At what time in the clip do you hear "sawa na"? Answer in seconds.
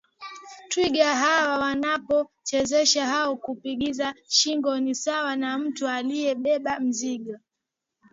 4.95-5.57